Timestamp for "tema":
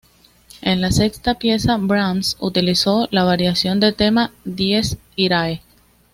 3.93-4.31